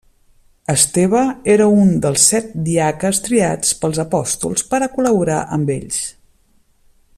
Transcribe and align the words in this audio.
Esteve 0.73 1.19
era 1.55 1.67
un 1.81 1.91
dels 2.05 2.23
set 2.31 2.49
diaques 2.69 3.21
triats 3.27 3.77
pels 3.83 4.01
apòstols 4.05 4.67
per 4.73 4.83
a 4.87 4.91
col·laborar 4.97 5.39
amb 5.59 5.75
ells. 5.79 6.01